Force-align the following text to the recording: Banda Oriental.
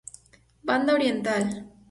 Banda 0.63 0.95
Oriental. 0.95 1.45